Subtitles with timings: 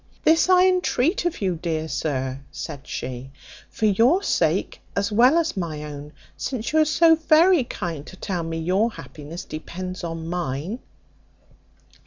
[0.23, 3.29] This I entreat of you, dear sir," said she,
[3.69, 8.15] "for your sake, as well as my own, since you are so very kind to
[8.17, 10.79] tell me your happiness depends on mine."